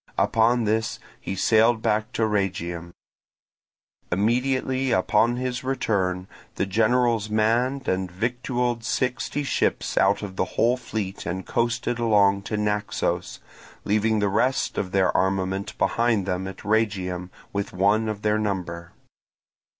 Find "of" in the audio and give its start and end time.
10.23-10.37, 14.79-14.91, 18.09-18.23